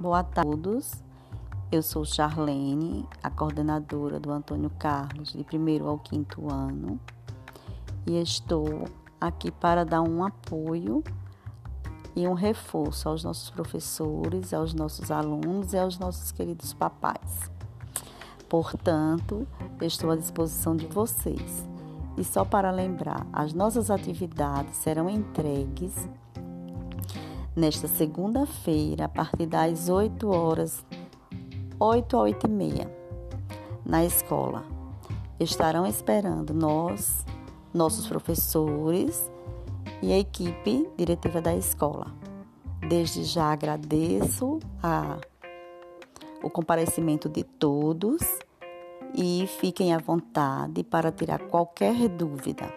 Boa 0.00 0.22
tarde 0.22 0.48
a 0.48 0.54
todos. 0.54 0.92
Eu 1.72 1.82
sou 1.82 2.04
Charlene, 2.04 3.04
a 3.20 3.28
coordenadora 3.28 4.20
do 4.20 4.30
Antônio 4.30 4.70
Carlos, 4.78 5.32
de 5.32 5.42
primeiro 5.42 5.88
ao 5.88 5.98
quinto 5.98 6.48
ano, 6.48 7.00
e 8.06 8.16
estou 8.22 8.84
aqui 9.20 9.50
para 9.50 9.84
dar 9.84 10.02
um 10.02 10.24
apoio 10.24 11.02
e 12.14 12.28
um 12.28 12.34
reforço 12.34 13.08
aos 13.08 13.24
nossos 13.24 13.50
professores, 13.50 14.54
aos 14.54 14.72
nossos 14.72 15.10
alunos 15.10 15.72
e 15.72 15.78
aos 15.78 15.98
nossos 15.98 16.30
queridos 16.30 16.72
papais. 16.72 17.50
Portanto, 18.48 19.48
estou 19.82 20.12
à 20.12 20.16
disposição 20.16 20.76
de 20.76 20.86
vocês. 20.86 21.66
E 22.16 22.22
só 22.22 22.44
para 22.44 22.70
lembrar, 22.70 23.26
as 23.32 23.52
nossas 23.52 23.90
atividades 23.90 24.76
serão 24.76 25.10
entregues 25.10 26.08
nesta 27.58 27.88
segunda-feira, 27.88 29.06
a 29.06 29.08
partir 29.08 29.46
das 29.46 29.88
8 29.88 30.28
horas, 30.28 30.86
8 31.78 32.16
a 32.16 32.20
8 32.20 32.46
e 32.46 32.50
meia, 32.50 32.96
na 33.84 34.04
escola. 34.04 34.64
Estarão 35.40 35.84
esperando 35.84 36.54
nós, 36.54 37.26
nossos 37.74 38.06
professores 38.06 39.30
e 40.00 40.12
a 40.12 40.18
equipe 40.18 40.88
diretiva 40.96 41.40
da 41.40 41.54
escola. 41.54 42.14
Desde 42.88 43.24
já 43.24 43.52
agradeço 43.52 44.60
a, 44.80 45.18
o 46.42 46.48
comparecimento 46.48 47.28
de 47.28 47.42
todos 47.42 48.20
e 49.14 49.46
fiquem 49.58 49.92
à 49.92 49.98
vontade 49.98 50.84
para 50.84 51.10
tirar 51.10 51.40
qualquer 51.48 52.08
dúvida 52.08 52.72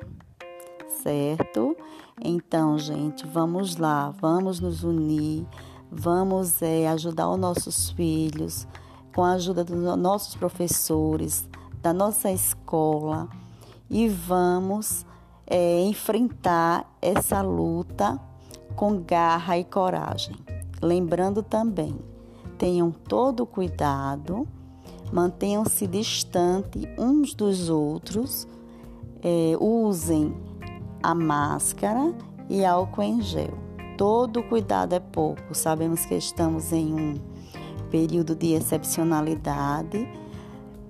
certo? 1.02 1.76
Então, 2.23 2.77
gente, 2.77 3.26
vamos 3.26 3.77
lá, 3.77 4.09
vamos 4.09 4.59
nos 4.59 4.84
unir, 4.84 5.46
vamos 5.91 6.62
é, 6.62 6.88
ajudar 6.88 7.29
os 7.29 7.40
nossos 7.40 7.90
filhos, 7.91 8.68
com 9.13 9.24
a 9.24 9.32
ajuda 9.32 9.63
dos 9.63 9.98
nossos 9.98 10.35
professores, 10.35 11.49
da 11.82 11.91
nossa 11.93 12.32
escola, 12.32 13.27
e 13.90 14.07
vamos 14.07 15.05
é, 15.48 15.82
enfrentar 15.82 16.90
essa 17.01 17.41
luta 17.41 18.20
com 18.76 19.01
garra 19.01 19.57
e 19.57 19.63
coragem. 19.63 20.35
Lembrando 20.82 21.44
também, 21.44 21.98
tenham 22.57 22.91
todo 22.91 23.46
cuidado, 23.46 24.48
mantenham-se 25.12 25.88
distante 25.88 26.88
uns 26.98 27.34
dos 27.34 27.70
outros, 27.70 28.48
é, 29.21 29.55
usem 29.60 30.51
a 31.02 31.16
máscara 31.16 32.13
e 32.49 32.66
álcool 32.66 33.04
em 33.04 33.21
gel. 33.21 33.54
Todo 33.98 34.44
cuidado 34.44 34.94
é 34.94 34.99
pouco. 34.99 35.54
Sabemos 35.54 36.05
que 36.05 36.16
estamos 36.16 36.71
em 36.71 36.94
um 36.94 37.13
período 37.90 38.35
de 38.35 38.54
excepcionalidade 38.54 40.07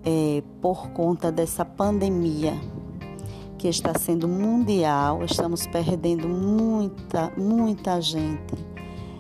é, 0.04 0.44
por 0.62 0.90
conta 0.90 1.32
dessa 1.32 1.66
pandemia 1.66 2.54
que 3.58 3.68
está 3.68 3.94
sendo 3.98 4.28
mundial. 4.28 5.24
Estamos 5.24 5.68
perdendo 5.68 6.28
muita, 6.28 7.32
muita 7.38 8.02
gente. 8.02 8.56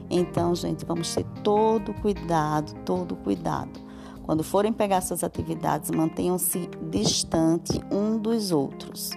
Então, 0.09 0.56
gente, 0.56 0.86
vamos 0.86 1.14
ter 1.14 1.25
todo 1.44 1.94
cuidado, 1.95 2.73
todo 2.86 3.16
cuidado. 3.16 3.80
Quando 4.23 4.44
forem 4.44 4.72
pegar 4.72 5.02
suas 5.02 5.23
atividades, 5.23 5.92
mantenham-se 5.92 6.69
distante 6.89 7.81
um 7.92 8.17
dos 8.17 8.52
outros 8.52 9.12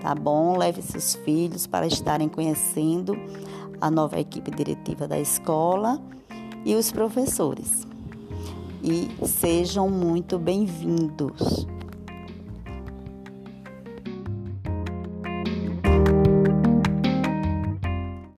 tá 0.00 0.14
bom? 0.14 0.56
Leve 0.56 0.82
seus 0.82 1.14
filhos 1.16 1.66
para 1.66 1.86
estarem 1.86 2.28
conhecendo 2.28 3.16
a 3.80 3.90
nova 3.90 4.18
equipe 4.18 4.50
diretiva 4.50 5.06
da 5.06 5.18
escola 5.18 6.00
e 6.64 6.74
os 6.74 6.90
professores. 6.90 7.86
E 8.82 9.08
sejam 9.26 9.88
muito 9.88 10.38
bem-vindos. 10.38 11.66